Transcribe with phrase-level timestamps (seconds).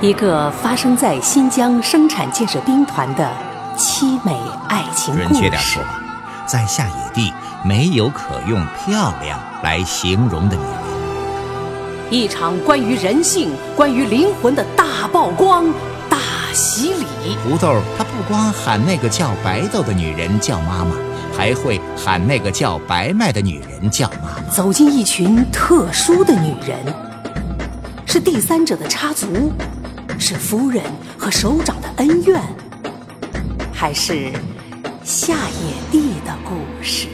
[0.00, 3.30] 一个发生在新疆生产建设兵团的
[3.76, 4.36] 凄美
[4.68, 5.28] 爱情故事。
[5.28, 6.00] 准确点说吧，
[6.46, 7.32] 在下野地
[7.64, 10.72] 没有可用“漂亮”来形容的女人。
[12.10, 15.72] 一场关于人性、关于灵魂的大曝光、
[16.10, 16.18] 大
[16.52, 17.36] 洗礼。
[17.42, 20.90] 胡豆他不光喊那个叫白豆的女人叫妈妈，
[21.36, 24.50] 还会喊那个叫白麦的女人叫妈妈。
[24.50, 26.78] 走进一群特殊的女人，
[28.04, 29.50] 是第三者的插足，
[30.26, 30.82] 是夫人
[31.18, 32.40] 和首长的恩怨，
[33.70, 34.32] 还是
[35.02, 37.08] 下野地的故事？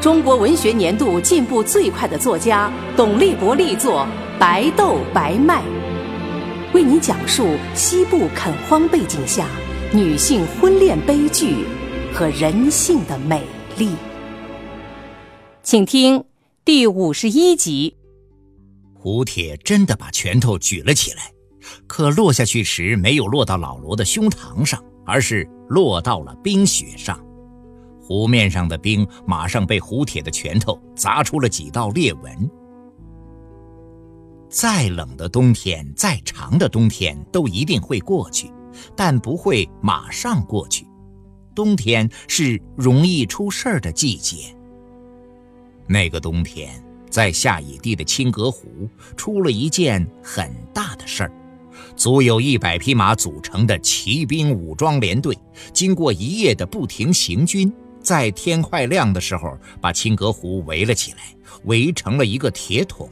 [0.00, 4.06] 中国文学年度进步最快的作家董立国力作
[4.38, 5.62] 《白豆白麦》，
[6.72, 9.48] 为您讲述西部垦荒背景下
[9.92, 11.64] 女性婚恋悲剧
[12.14, 13.42] 和人性的美
[13.76, 13.96] 丽。
[15.64, 16.22] 请听
[16.64, 17.95] 第五十一集。
[19.06, 21.30] 胡铁真的把拳头举了起来，
[21.86, 27.24] 可落下去时没有落到老罗的胸膛上，而是落到了冰雪上。
[28.02, 32.50] 湖面上的冰马上被胡铁的拳头砸出了几道裂纹。
[34.48, 38.50] 再冷的冬天，再长的冬天都一定会过去，
[38.96, 40.84] 但不会马上过去。
[41.54, 44.52] 冬天是容易出事儿的季节。
[45.86, 51.32] 那个冬天，在下野地的青格湖出了一件很大的事儿，
[51.96, 55.36] 足有一百匹马组成的骑兵武装连队，
[55.72, 57.72] 经过一夜的不停行军。
[58.02, 61.34] 在天快亮的时候，把青格湖围了起来，
[61.64, 63.08] 围成了一个铁桶。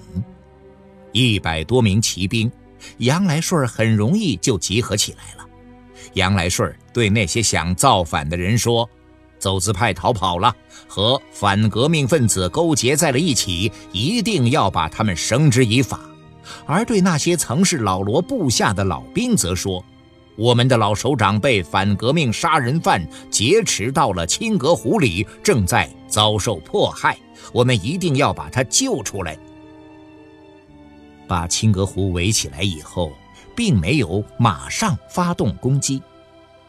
[1.11, 2.51] 一百多名骑兵，
[2.99, 5.45] 杨来顺很容易就集合起来了。
[6.13, 8.89] 杨来顺对那些想造反的人说
[9.45, 10.57] ：“走资派逃跑了，
[10.89, 16.01] 和反革命分子勾结在了一起，一定要把他们绳之以法。”
[16.65, 19.85] 而对那些曾是老罗部下的老兵则说。
[20.37, 27.19] 我们的老首长被反革命杀人犯劫持到了青格湖里，正在遭受迫害。
[27.53, 29.37] 我们一定要把他救出来。
[31.29, 33.13] 把青格湖围起来以后，
[33.55, 36.03] 并没有马上发动攻击。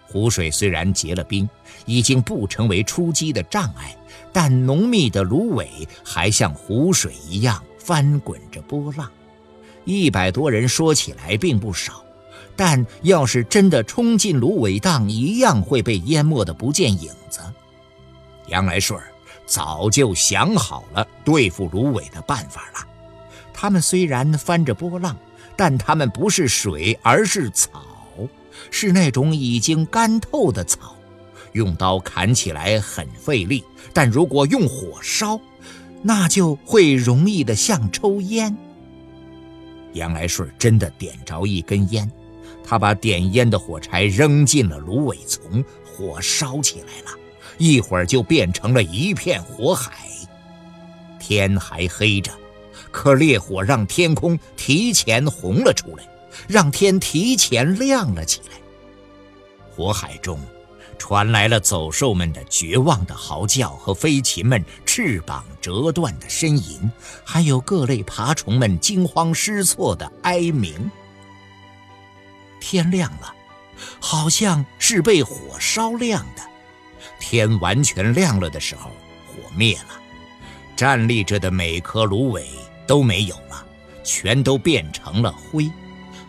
[0.08, 1.50] 湖水虽然结了冰，
[1.86, 3.96] 已经不成为出击的障碍，
[4.32, 5.68] 但浓密的芦苇
[6.04, 9.12] 还像湖水一样翻滚着波浪。
[9.84, 12.04] 一百多人说起来并不少。
[12.58, 17.42] 但要是真的冲进芦苇荡，一样会被淹没的不见影子。
[18.48, 18.98] 杨来顺
[19.46, 22.88] 早就想好了对付芦苇的办法了。
[23.54, 25.18] 他们虽然翻着波浪，
[25.58, 27.84] 但他们不是水，而是草，
[28.72, 30.96] 是那种已经干透的草。
[31.54, 35.40] 用刀砍起来很费力，但如果用火烧，
[36.02, 38.56] 那就会容易的像抽烟。
[39.94, 42.12] 杨来顺真的点着一根烟。
[42.68, 47.18] 他把点烟的火柴扔进了芦苇丛，火烧起来了，
[47.60, 49.94] 一会儿就变成了一片火海。
[51.20, 52.32] 天还黑着，
[52.92, 56.04] 可烈火让天空提前红了出来，
[56.48, 58.58] 让天提前亮了起来。
[59.76, 60.40] 火海中，
[60.98, 66.90] 传来了走兽们的绝望的嚎叫和飞禽们翅膀折断的呻吟，
[67.26, 70.90] 还有各类爬虫们惊慌失措的哀鸣。
[72.62, 73.34] 天亮了，
[74.00, 76.44] 好像是被火烧亮的。
[77.20, 78.90] 天完全亮了的时候，
[79.28, 80.00] 火灭了，
[80.76, 82.48] 站立着的每棵芦苇
[82.88, 83.66] 都没有了，
[84.04, 85.70] 全都变成了灰。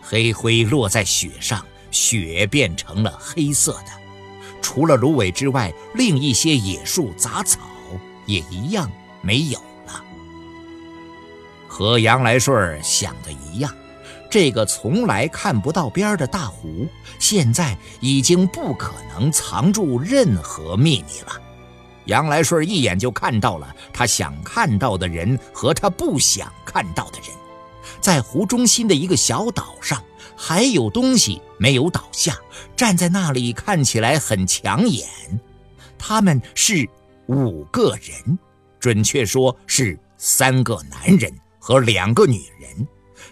[0.09, 3.91] 黑灰落在雪上，雪变成了黑色的。
[4.61, 7.59] 除了芦苇之外，另一些野树杂草
[8.25, 8.89] 也一样
[9.21, 10.01] 没有了。
[11.67, 13.69] 和杨来顺想的一样。
[14.29, 16.87] 这个从来看不到边的大湖，
[17.19, 21.41] 现在已经不可能藏住任何秘密了。
[22.05, 27.46] 杨来顺一眼就看到了他想看到的人和他不想看到的人。
[28.01, 30.03] 在湖中心的一个小岛上，
[30.35, 32.37] 还有东西没有倒下，
[32.75, 35.07] 站在那里看起来很抢眼。
[35.97, 36.87] 他们是
[37.27, 38.39] 五个人，
[38.79, 42.87] 准确说是三个男人和两个女人。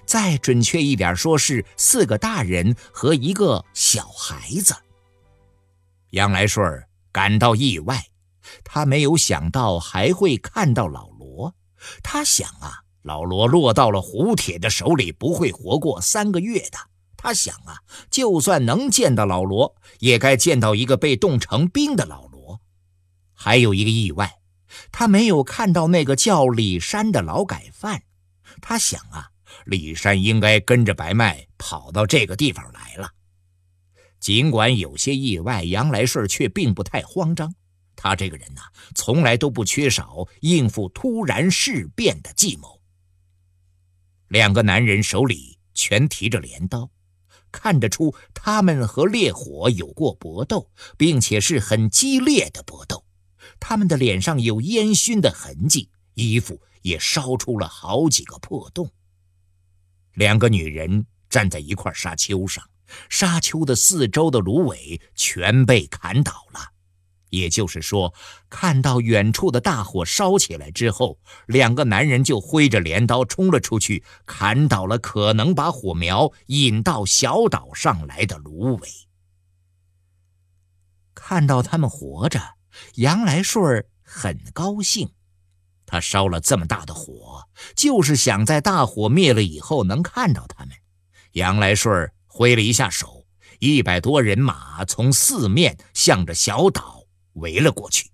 [0.06, 4.76] 再准确一点说，是四个大人和一个小孩子。
[6.12, 8.04] 杨来顺感到意外，
[8.64, 11.54] 他没有想到还会看到老罗。
[12.04, 16.78] 他想啊，老罗落到了胡铁的手里，不会活过三个月的。
[17.16, 17.78] 他想啊，
[18.10, 22.60] 就算能见到老罗，也该见到一个被冻成冰的老罗。
[23.34, 24.40] 还有一个意外，
[24.92, 28.02] 他没有看到那个叫李山的劳改犯。
[28.60, 29.30] 他想啊。
[29.66, 33.10] 李山应该跟着白麦跑到这个地方来了。
[34.20, 37.54] 尽管有些意外，杨来顺却并不太慌张。
[37.96, 38.62] 他这个人呐，
[38.94, 42.75] 从来都不缺少应付突然事变的计谋。
[44.36, 46.92] 两个男人手里全提着镰刀，
[47.54, 53.06] 看得出他们和烈火有过搏斗，并且是很激烈的搏斗。
[53.62, 58.92] 他们的脸上有烟熏的痕迹，衣服也烧出了好几个破洞。
[60.16, 62.62] 两个女人站在一块沙丘上，
[63.10, 66.60] 沙丘的四周的芦苇全被砍倒了。
[67.36, 68.14] 也就是说，
[68.50, 78.90] 看到远处的大火烧起来之后，两个男人就挥着镰刀冲了出去，砍倒了可能把火苗引到小岛上来的芦苇。
[81.14, 82.42] 看到他们活着，
[82.96, 85.12] 杨来顺很高兴。
[85.88, 90.76] 他烧了这么大的火，就是想在大火灭了以后能看到他们。
[91.34, 93.26] 杨来顺挥了一下手，
[93.60, 96.95] 一百多人马从四面向着小岛
[97.36, 98.12] 围了过去。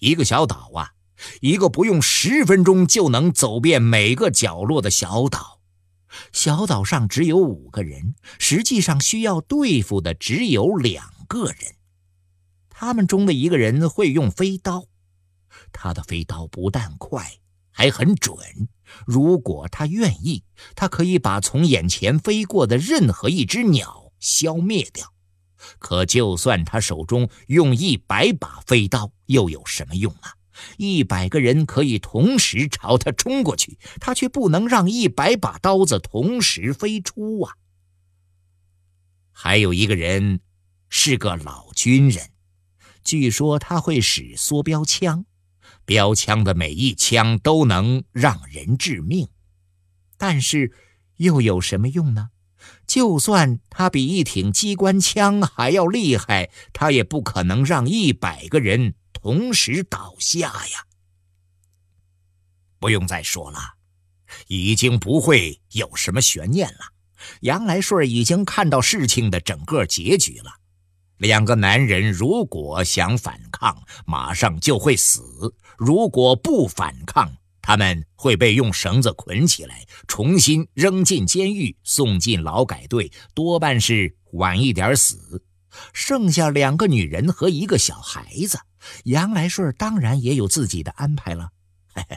[0.00, 0.94] 一个小岛啊，
[1.40, 5.60] 一个不用十分钟就能走遍每个角落的小岛。
[6.32, 11.76] 小岛上只有五个人，实际上需要对付的只有两个人。
[12.68, 14.86] 他们中的一个人会用飞刀。
[15.72, 17.38] 他的飞刀不但快，
[17.70, 18.36] 还很准。
[19.06, 20.42] 如果他愿意，
[20.74, 25.12] 他可以把从眼前飞过的任何一只鸟消灭掉。
[25.78, 30.34] 可就算他手中用一百把飞刀，又有什么用啊？
[30.76, 37.54] 一百个人可以同时朝他冲过去，他却不能让一百把刀子同时飞出啊！
[39.32, 40.40] 还有一个人
[40.88, 42.30] 是个老军人，
[43.02, 45.24] 据说他会使梭镖枪。
[45.86, 49.28] 标枪的每一枪都能让人致命，
[50.18, 50.72] 但是
[51.16, 52.30] 又有什么用呢？
[52.86, 60.86] 就算他比一挺机关枪还要厉害，他也不可能让一百个人同时倒下呀！
[62.78, 63.58] 不用再说了，
[64.46, 66.78] 已经不会有什么悬念了。
[67.42, 70.50] 杨来顺已经看到事情的整个结局了。
[71.18, 75.20] 两个男人如果想反抗，马上就会死；
[75.76, 77.30] 如果不反抗，
[77.70, 85.44] 他们会被用绳子捆起来，重新扔进监狱，送进劳改队，多半是晚一点死。
[85.92, 88.58] 剩下两个女人和一个小孩子，
[89.04, 91.50] 杨来顺当然也有自己的安排了。
[91.94, 92.16] 嘿嘿，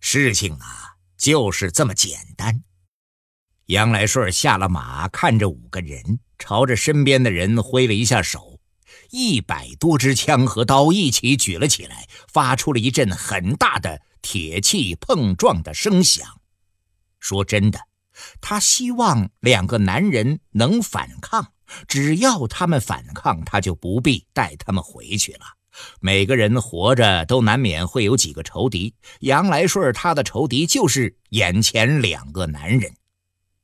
[0.00, 2.62] 事情啊，就是这么简单。
[3.68, 6.20] 杨来顺下了马，看着五个人。
[6.38, 8.60] 朝着身边的人挥了一下手，
[9.08, 16.26] 一百多支枪和刀一起举了起来，发出了一阵很大的铁器碰撞的声响。
[17.18, 17.78] 说真的，
[18.40, 21.52] 他希望两个男人能反抗，
[21.86, 25.40] 只要他们反抗，他就不必带他们回去了。
[26.00, 32.92] 每个人活着都难免会有几个仇敌，杨来顺他的仇敌就是眼前两个男人。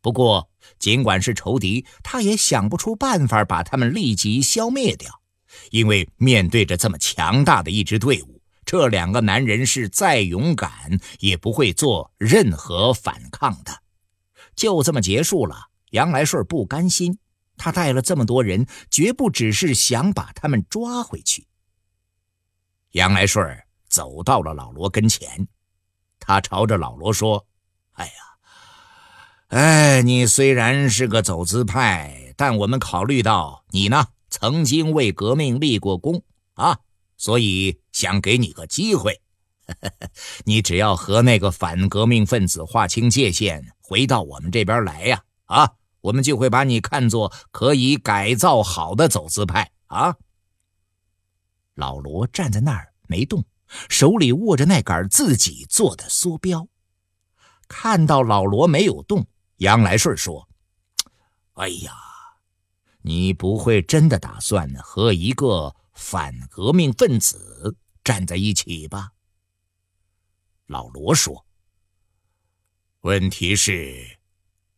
[0.00, 0.49] 不过，
[0.79, 5.20] 尽管是仇敌，他也想不出办法把他们立即消灭掉，
[5.70, 8.36] 因为面对着这么强大的一支队伍，
[8.66, 13.73] 这两个男人是再勇敢也不会做任何反抗的。
[14.54, 15.56] 就这么结束了。
[15.92, 17.18] 杨来顺不甘心，
[17.56, 21.46] 他带了这么多人，绝不只是想把他们抓回去。
[22.90, 23.46] 杨来顺
[23.88, 25.46] 走到了老罗跟前，
[26.18, 27.46] 他朝着老罗说
[27.94, 28.12] ：“哎呀。”
[29.49, 36.80] 哎，你虽然是个走资派，但我们考虑到你呢曾经为革命立过功啊，
[37.16, 39.20] 所以想给你个机会。
[40.44, 50.14] 你只要和那个反革命分子划清界限，回到我们这边来呀，啊，我们就会把你看作可以改造好的走资派啊。
[51.75, 53.44] 老罗站在那儿没动，
[53.88, 56.68] 手里握着那杆自己做的梭镖，
[57.66, 59.26] 看到老罗没有动。
[59.56, 60.49] 杨来顺说
[61.54, 61.92] ：“哎呀，
[63.02, 69.11] 你不会真的打算和一个反革命分子站在一起吧？”
[70.67, 71.47] 老罗说
[73.03, 74.19] ：“问题是，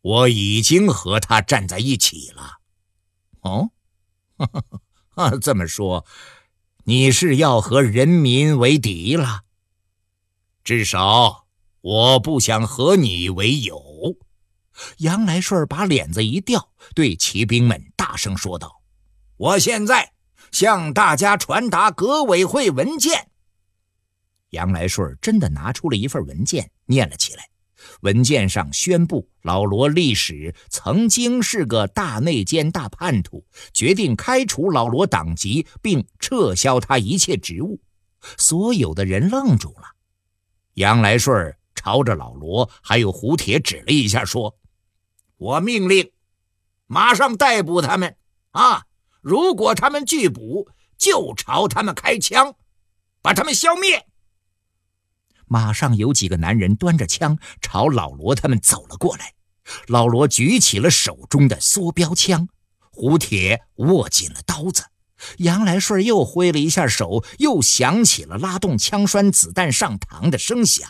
[0.00, 2.58] 我已经和他站在一起了。”
[3.40, 3.70] 哦，
[5.40, 6.06] 这么说，
[6.84, 9.44] 你是要和人民为敌了？
[10.62, 11.46] 至少，
[11.80, 14.16] 我不想和你为友。
[14.98, 18.82] 杨来顺把脸子一掉，对骑兵们大声说道
[19.36, 20.12] ：“我现在
[20.52, 23.30] 向大家传达革委会文件。”
[24.50, 27.48] 杨来顺真的拿出了一份文件，念了起来。
[28.00, 37.80] 文件上宣布老罗历史曾经是个大内奸、大叛徒，决定开除老罗党籍，并撤销他一切职务。
[38.36, 39.84] 所有的人愣住了。
[40.74, 44.58] 杨来顺朝着老罗还有胡铁指了一下，说
[45.38, 46.10] ：“我命令，
[46.86, 48.16] 马上逮捕他们！
[48.50, 48.86] 啊，
[49.28, 52.54] 如果他们拒捕，就朝他们开枪，
[53.20, 54.06] 把他们消灭。”
[55.44, 59.34] 马上有几个男人端着枪朝老罗他们走了过来。
[59.88, 62.48] 老罗举起了手中的梭镖枪，
[62.90, 64.86] 胡铁握紧了刀子。
[65.38, 70.88] 杨来顺又挥了一下手，又响起了拉动枪栓子弹上膛的声响。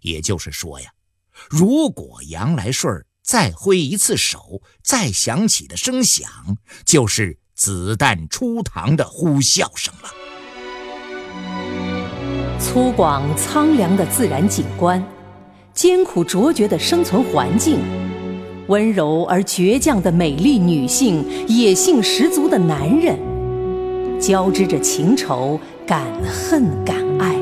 [0.00, 0.90] 也就是说呀，
[1.50, 10.08] 如果杨来顺再挥一次手，再响起的声响，就是子弹出膛的呼啸声了。
[12.58, 15.02] 粗犷苍凉的自然景观，
[15.72, 17.78] 艰苦卓绝的生存环境，
[18.66, 23.16] 温柔而倔强的美丽女性，野性十足的男人，
[24.18, 27.36] 交织着情仇、敢恨、敢爱，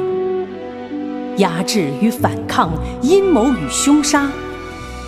[1.38, 4.30] 压制与反抗，阴谋与凶杀。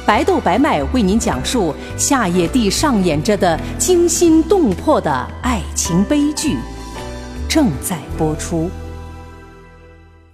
[0.06, 5.10] 白豆白麦为您讲述夏野地上演着的惊心动魄的
[5.42, 6.58] 爱情悲剧，
[7.48, 8.70] 正在播出。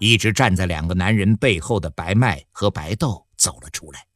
[0.01, 4.07] 一直站在两个男人背后的白麦和白豆走了出来，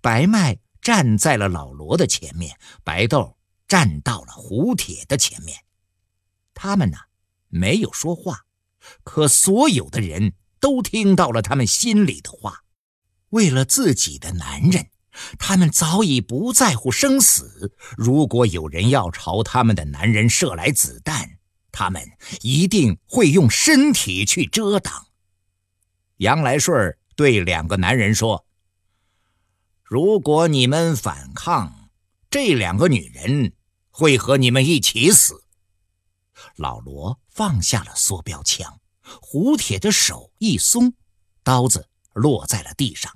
[0.00, 3.36] 白麦站在了老罗的前面，白豆
[3.68, 5.58] 站到了胡铁的前面。
[6.54, 6.96] 他们呢，
[7.48, 8.44] 没有说话，
[9.02, 12.60] 可所有的人都听到了他们心里的话。
[13.30, 14.86] 为了自己的男人，
[15.38, 17.74] 他们早已不在乎生死。
[17.96, 21.38] 如果有人要朝他们的男人射来子弹，
[21.70, 22.02] 他们
[22.42, 25.06] 一定会用身体去遮挡。
[26.18, 28.46] 杨来顺对两个男人说
[29.82, 31.90] ：“如果你们反抗，
[32.30, 33.52] 这两个女人
[33.90, 35.44] 会和你们一起死。”
[36.56, 38.80] 老罗放下了梭镖枪，
[39.20, 40.94] 胡铁的手一松，
[41.42, 43.12] 刀子落在了地上。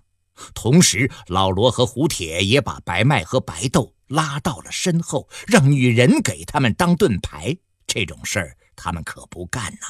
[0.54, 7.56] 同时，老罗和胡铁也把白麦和白豆拉到了身后，让女人给他们当盾牌。
[7.86, 9.86] 这种事儿他们可不干呐。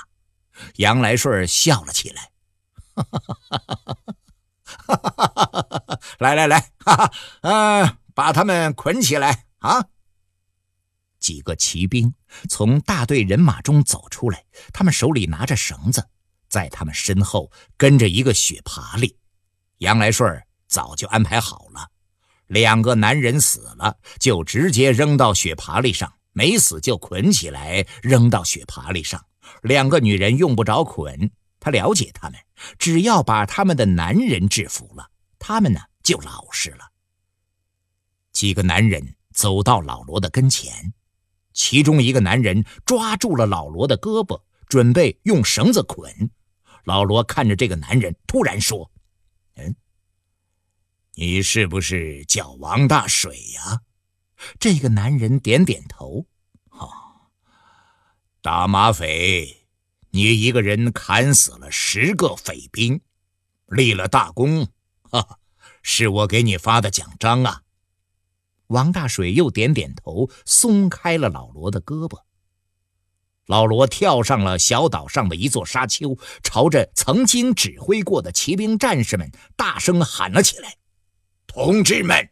[0.77, 2.31] 杨来顺笑了起来。
[2.95, 3.07] 哈，
[4.97, 7.13] 哈，来来来，哈哈，
[7.43, 9.85] 嗯，把他们捆起来啊！
[11.21, 12.15] 几个骑兵
[12.49, 16.09] 从大队人马中走出来，他们手里拿着绳子，
[16.49, 19.17] 在他们身后跟着一个雪爬犁。
[19.79, 21.89] 杨来顺早就安排好了，
[22.47, 29.25] 两个男人死了就直接扔到雪爬犁上，没死就捆起来扔到雪爬犁上。
[29.63, 31.31] 两个女人用不着捆。
[31.61, 32.39] 他了解他们，
[32.79, 36.87] 只要把他们的男人制服了，他们呢就老实了。
[38.33, 40.93] 几个男人走到老罗的跟前，
[41.53, 46.31] 其中一个男人抓住了老罗的胳膊，准备用绳子捆。
[46.85, 48.89] 老罗看着这个男人，突然说
[49.59, 49.77] ：“人，
[51.15, 53.83] 你是不是叫王大水呀？”
[54.59, 56.27] 这个男人点点头
[56.71, 56.89] ：“哦，
[58.41, 59.57] 打马匪。”
[60.11, 63.03] 你一个人砍死了十个匪兵，
[63.67, 64.67] 立了大功，
[65.03, 65.39] 哈哈，
[65.83, 67.63] 是我给你发的奖章啊！
[68.69, 72.23] 王大水又点点头，松开了老罗的胳膊。
[73.49, 80.77] 老罗跳上了小岛上的一座沙丘，朝着曾经指挥过的骑兵战士们大声喊了起来
[81.49, 82.31] ：“同志们，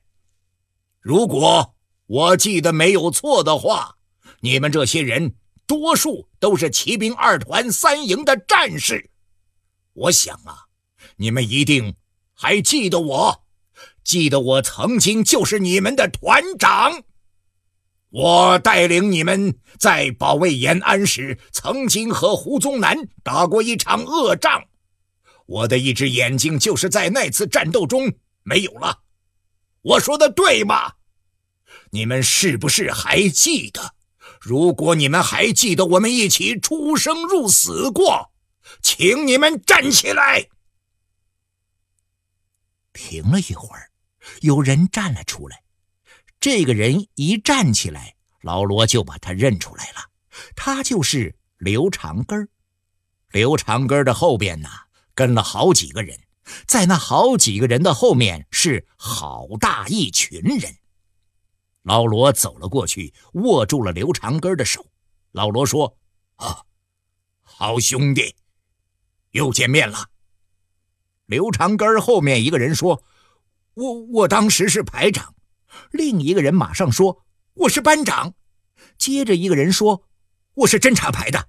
[1.01, 1.75] 如果
[2.07, 3.97] 我记得没有错的话，
[4.41, 5.35] 你们这些人……”
[5.67, 9.11] 多数都是骑兵二团三营的战士，
[9.95, 10.67] 我想啊，
[11.17, 11.97] 你们一定
[12.35, 13.45] 还记得我，
[14.05, 17.03] 记得我曾经就是你们的团长。
[18.19, 24.65] 我带领你们在保卫延安时，曾经和胡宗南打过一场恶仗，
[25.45, 28.11] 我的一只眼睛就是在那次战斗中
[28.43, 29.03] 没有了。
[29.83, 30.95] 我说的对吗？
[31.91, 33.93] 你们是不是还记得？
[34.41, 38.33] 如果你们还记得我们一起出生入死过，
[38.81, 40.49] 请你们站起来。
[42.95, 43.91] 停了一会儿，
[44.41, 45.66] 有人站了出来。
[46.41, 50.11] 这个人一站起来，老罗就把他认出来了，
[50.55, 52.49] 他就是刘长根。
[53.31, 54.69] 刘长根的后边呢，
[55.15, 56.19] 跟了好几个人，
[56.67, 60.77] 在那好几个人的后面是好大一群人。
[61.83, 64.87] 老罗走了过去，握住了刘长根的手。
[65.33, 65.97] 老罗说
[66.37, 66.63] ：“啊，
[67.43, 68.35] 好兄弟，
[69.33, 70.09] 又见面了。”
[71.27, 73.03] 刘长根后面一个人说
[73.75, 75.35] ：“我我当时是排长。”
[75.91, 78.35] 另一个人马上说：“我是班长。”
[78.99, 80.05] 接着一个人说
[80.55, 81.49] ：“我是侦察排的。”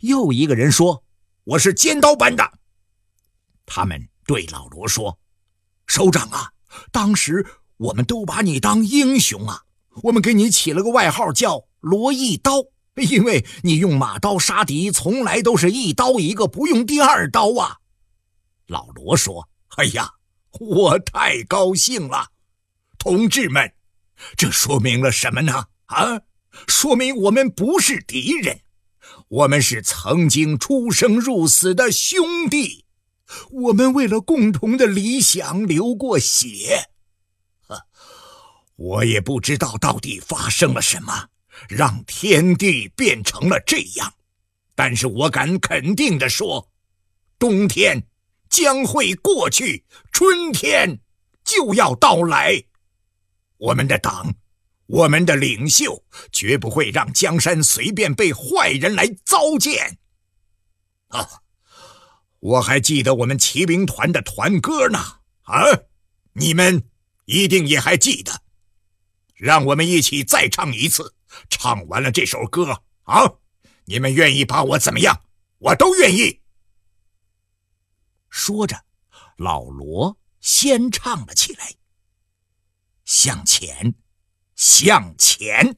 [0.00, 1.04] 又一个人说
[1.44, 2.58] ：“我是尖刀班的。”
[3.64, 5.18] 他们对老罗说
[5.86, 6.52] ：“首长啊，
[6.90, 7.46] 当时
[7.76, 9.62] 我们都把你当英雄啊，
[10.02, 12.64] 我们给你起了个外号叫‘罗一刀’，
[12.96, 17.78] 因为你用马刀杀敌，从来都是一刀一个，不用第二刀啊。”
[18.66, 20.10] 老罗说：“哎呀，
[20.58, 22.28] 我太高兴了，
[22.98, 23.72] 同志们，
[24.36, 25.66] 这说明了什么呢？
[25.86, 26.20] 啊，
[26.66, 28.60] 说明我们不是敌人。”
[29.28, 32.86] 我们是曾经出生入死的兄弟，
[33.50, 36.88] 我们为了共同的理想流过血。
[37.66, 37.84] 呵
[38.76, 41.28] 我也不知道到底发生了什么，
[41.68, 44.14] 让天地变成了这样。
[44.74, 46.70] 但是我敢肯定的说，
[47.38, 48.06] 冬天
[48.48, 51.00] 将会过去，春天
[51.44, 52.64] 就要到来。
[53.58, 54.34] 我们的党。
[54.86, 59.98] 我们的领袖绝不会让江山随便被坏人来糟践。
[61.08, 61.28] 啊，
[62.38, 64.98] 我还记得我们骑兵团的团歌呢。
[65.42, 65.62] 啊，
[66.32, 66.88] 你们
[67.26, 68.40] 一定也还记得。
[69.34, 71.14] 让我们一起再唱一次。
[71.50, 73.34] 唱完了这首歌，啊，
[73.84, 75.24] 你们愿意把我怎么样？
[75.58, 76.40] 我都愿意。
[78.30, 78.84] 说着，
[79.36, 81.74] 老罗先唱了起来。
[83.08, 83.94] 向前。
[84.54, 85.76] 向前，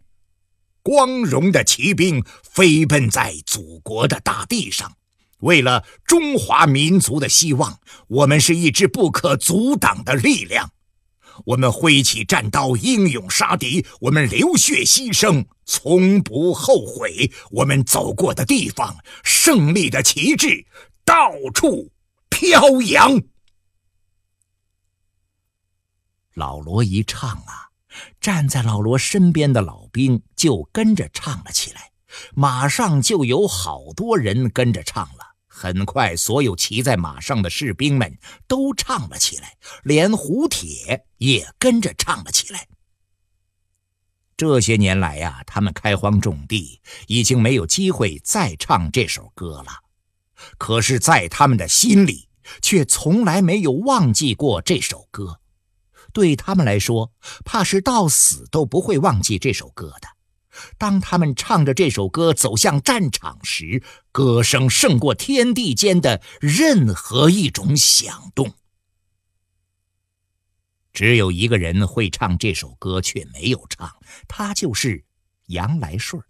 [0.82, 4.96] 光荣的骑兵飞奔在祖国的大地上，
[5.38, 10.72] 为了中华民族的希望，我们是一支不可阻挡的力量。
[11.46, 17.30] 我们挥起战刀，英勇杀敌；我们流血牺牲，从不后悔。
[17.50, 20.66] 我们走过的地方，胜利的旗帜
[21.04, 21.92] 到处
[22.28, 23.22] 飘扬。
[26.40, 27.69] 老罗一唱啊！
[28.19, 31.91] 站在老罗身边的老兵就跟着唱了起来，
[32.34, 35.34] 马上就有好多人跟着唱了。
[35.47, 42.67] 很快，所有骑在马上的士兵们都唱了起来，连胡铁也跟着唱了起来。
[44.34, 49.67] 这些年来呀，他们开荒种地，已经没有机会再唱这首歌了。
[50.56, 52.30] 可是，在他们的心里，
[52.62, 55.39] 却从来没有忘记过这首歌。
[56.12, 57.12] 对他们来说，
[57.44, 60.08] 怕是到死都不会忘记这首歌的。
[60.76, 68.52] 当他们唱着这首歌走向战场时，歌声胜过天地间的任何一种响动。
[70.92, 73.90] 只有一个人会唱这首歌，却没有唱，
[74.26, 75.04] 他就是
[75.46, 76.23] 杨来顺。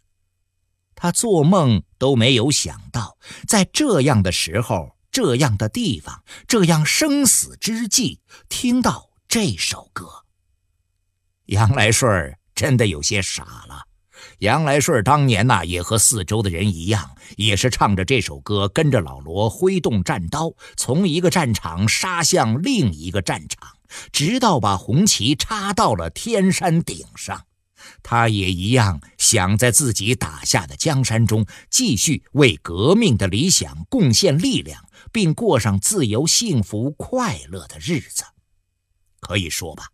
[0.95, 3.17] 他做梦都没有想到，
[3.49, 9.10] 在这样的时候、这样的地方、这样生死之际，听到。
[9.31, 10.09] 这首歌，
[11.47, 13.85] 杨来顺真的有些傻了。
[14.41, 23.69] 杨来顺当年呐，也和四周的人一样，也是唱着这首歌，跟着老罗挥动战刀，从一个战场杀向另一个战场，
[24.11, 27.47] 直到把红旗插到了天山顶上。
[28.03, 38.25] 他也一样，想在自己打下的江山中，继续为革命的理想贡献力量，并过上自由、幸福、快乐的日子。
[39.21, 39.87] 可以说吧，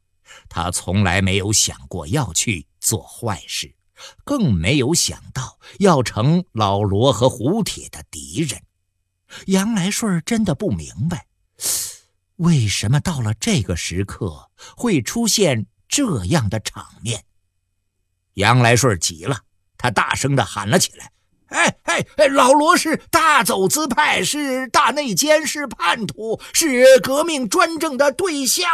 [0.48, 3.74] 他从来没有想过要去做坏事，
[4.24, 8.62] 更没有想到要成老罗和胡铁的敌人。
[9.46, 11.26] 杨来顺真的不明白，
[12.36, 17.24] 为什么到了这个时刻会出现这样的场面。
[18.34, 19.40] 杨来顺急了，
[19.76, 21.10] 他大声地喊了起来
[21.48, 22.28] ：“哎哎哎！
[22.28, 28.66] 老罗是大走资派，是大内奸，是叛徒，是革命专政的对象。”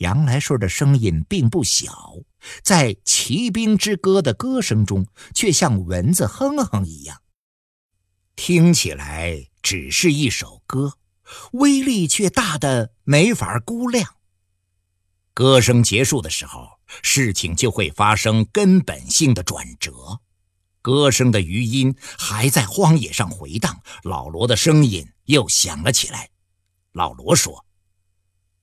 [0.00, 2.14] 杨来顺的声音并不小，
[2.62, 7.20] 在《骑兵之歌》的歌声中，却像蚊子哼哼一样。
[8.34, 10.94] 听起来只是一首歌，
[11.52, 14.14] 威力却大的没法估量。
[15.34, 16.66] 歌声结束的时候，
[17.02, 20.20] 事情就会发生根本性的转折。
[20.80, 26.30] 歌声的余音还在荒野上回荡，老罗的声音又响了起来。
[26.92, 27.66] 老罗说：“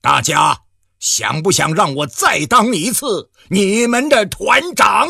[0.02, 0.62] 大家。”
[0.98, 5.08] 想不想让我再当一次你们的团长？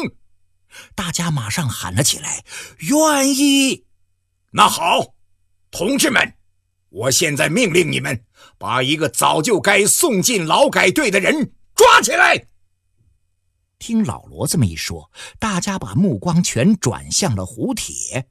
[0.94, 2.44] 大家马上喊了起来
[2.80, 3.84] ：“愿意！”
[4.52, 5.14] 那好，
[5.70, 6.34] 同志们，
[6.88, 8.24] 我现在命令你们
[8.58, 12.46] 把一个早就该送进劳改队的人抓起来。
[13.78, 18.28] 听老罗这么一说，大家把目光全转向了胡铁。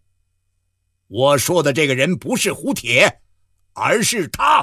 [1.07, 3.21] 我说的这个人不是胡铁，
[3.73, 4.56] 而是他。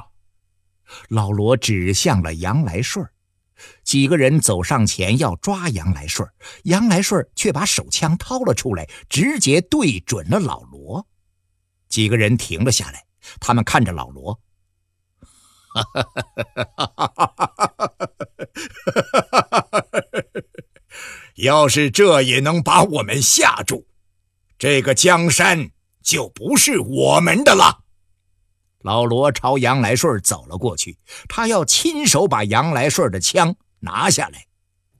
[1.09, 3.07] 老罗指向了杨来顺
[3.85, 6.29] 几个人走上前要抓杨来顺
[6.65, 11.07] 杨来顺却把手枪掏了出来，直接对准了老罗。
[11.89, 13.05] 几个人停了下来，
[13.39, 14.41] 他们看着老罗。
[21.37, 23.87] 要是这也能把我们吓住，
[24.59, 25.71] 这个江山
[26.03, 27.84] 就不是我们的了。
[28.85, 34.47] 老罗朝杨来顺走了过去，他要亲手把杨来顺的枪拿下来。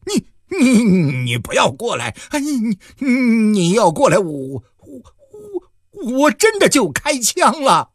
[0.07, 0.83] 你你
[1.23, 2.17] 你不要过来！
[2.33, 3.11] 你你
[3.53, 4.63] 你要过来，我我
[5.99, 7.91] 我我真的就开枪了。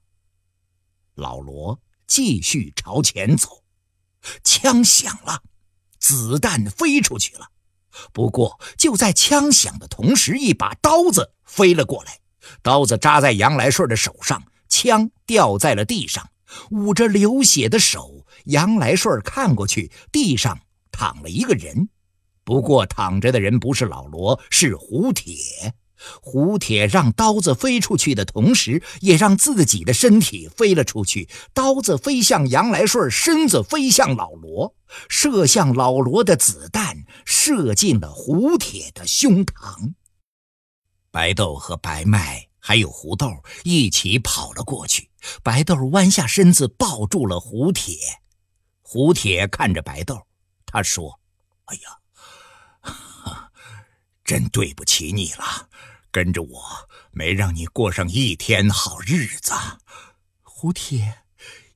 [1.15, 3.63] 老罗继续朝前走，
[4.43, 5.41] 枪响了，
[5.97, 7.47] 子弹飞出去了。
[8.13, 12.19] 不过就在枪响的同时，一把刀子飞了过来，
[12.61, 14.43] 刀子扎在杨来顺的手上。
[14.69, 16.29] 枪掉在了地上，
[16.71, 20.59] 捂着流血的手，杨来顺看过去，地上
[20.91, 21.89] 躺了一个人。
[22.43, 25.73] 不过躺着的人不是老罗，是胡铁。
[26.21, 31.27] 胡铁让刀子飞出去的同时，也让自己的身体飞了出去。
[31.53, 34.73] 刀子飞向杨来顺，身子飞向老罗，
[35.09, 39.93] 射向老罗的子弹射进了胡铁的胸膛。
[41.11, 42.48] 白豆和白麦。
[42.69, 45.09] 还有胡豆一起跑了过去，
[45.41, 47.97] 白豆弯下身子抱住了胡铁。
[48.83, 50.27] 胡铁看着白豆，
[50.67, 51.19] 他说
[51.65, 53.49] ：“哎呀，
[54.23, 55.67] 真对不起你了，
[56.11, 56.61] 跟着我
[57.09, 59.51] 没让你过上一天好日子。”
[60.43, 61.23] 胡铁，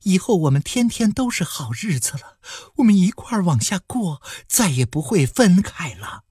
[0.02, 2.38] 以后我们天天都是好日子了，
[2.76, 6.22] 我们一块儿往下过，再也不会分开了。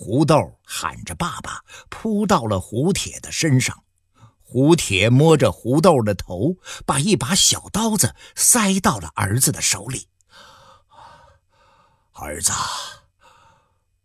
[0.00, 3.82] 胡豆喊着“爸爸”，扑到了胡铁的身上。
[4.40, 6.54] 胡铁摸着胡豆的头，
[6.86, 10.06] 把一把小刀子塞到了儿子的手里。
[12.12, 12.52] 儿子，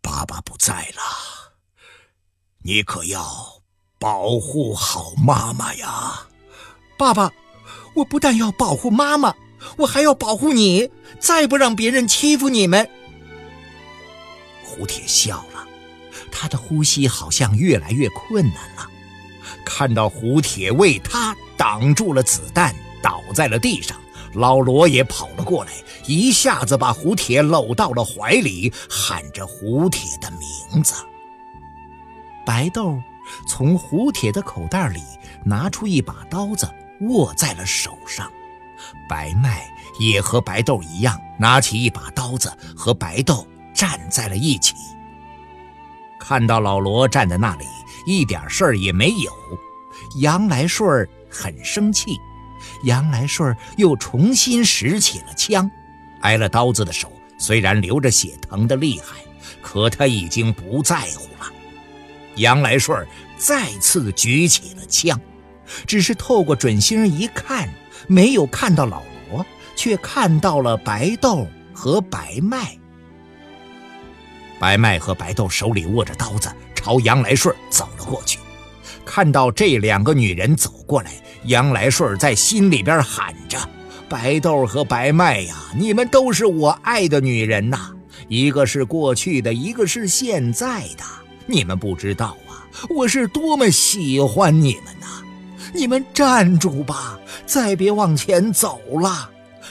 [0.02, 1.54] 爸爸不在了，
[2.64, 3.62] 你可要
[4.00, 6.26] 保护好妈妈呀！
[6.98, 7.32] 爸爸，
[7.94, 9.32] 我不但要保护妈妈，
[9.78, 12.90] 我还要保护你，再不让别人欺负你们。
[14.64, 15.63] 胡铁笑了。
[16.36, 18.90] 他的呼吸好像越来越困难了。
[19.64, 23.96] 看到胡铁为他挡住了子弹，倒在了地上，
[24.34, 25.72] 老罗也跑了过来，
[26.06, 30.94] 一下子把胡铁搂到了怀里，喊着胡铁的名字。
[32.44, 33.00] 白豆
[33.48, 35.00] 从胡铁的口袋里
[35.44, 36.68] 拿出一把刀子，
[37.02, 38.30] 握在了手上。
[39.08, 39.66] 白麦
[39.98, 44.74] 也和白豆一样，拿起一把刀子，和白豆站在了一起。
[46.26, 47.66] 看到老罗站在那里，
[48.06, 49.30] 一点事儿也没有，
[50.20, 52.18] 杨来顺很生气。
[52.84, 55.70] 杨来顺又重新拾起了枪，
[56.22, 59.18] 挨了刀子的手虽然流着血，疼得厉害，
[59.60, 61.52] 可他已经不在乎了。
[62.36, 63.06] 杨来顺
[63.36, 65.20] 再次举起了枪，
[65.86, 67.68] 只是透过准星一看，
[68.08, 69.44] 没有看到老罗，
[69.76, 72.78] 却看到了白豆和白麦。
[74.64, 78.38] 白麦和白豆手里握着刀子，朝杨来顺走了过去。
[79.04, 83.58] 看到这两个女人走过来，杨来顺在心里边喊着
[84.08, 87.90] ：“白豆和白麦呀，你们都是我爱的女人呐！
[88.26, 91.04] 一个是过去的，一个是现在的。
[91.44, 95.22] 你们不知道啊，我是多么喜欢你们呐！
[95.74, 99.28] 你们站住吧，再别往前走了。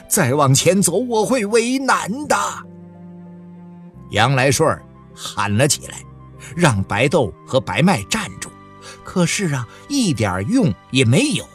[0.07, 2.37] 再往前走，我会为难的。”
[4.13, 4.79] 杨来顺
[5.15, 5.97] 喊了起来，
[6.55, 8.49] 让白豆和白麦站住。
[9.03, 11.45] 可是啊，一点用也没有。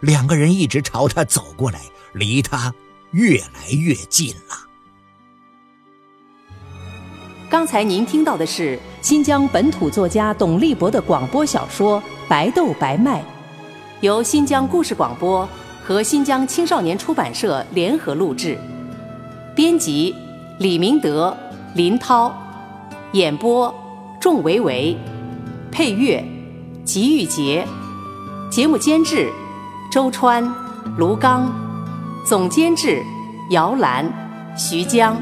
[0.00, 1.80] 两个人一直朝他走过来，
[2.12, 2.74] 离他
[3.12, 4.54] 越来越近了。
[7.48, 13.20] 刚才您听到的是新疆本土作家董立博的广播小说《白豆白麦》，
[14.02, 15.48] 由新疆故事广播
[15.82, 18.58] 和新疆青少年出版社联合录制，
[19.56, 20.14] 编辑
[20.58, 21.34] 李明德。
[21.74, 22.32] 林涛，
[23.14, 23.74] 演播
[24.20, 24.96] 仲维维，
[25.72, 26.24] 配乐
[26.84, 27.66] 吉玉杰，
[28.48, 29.28] 节目监制
[29.90, 30.48] 周川、
[30.96, 31.52] 卢刚，
[32.24, 33.02] 总监制
[33.50, 34.08] 姚兰、
[34.56, 35.16] 徐江。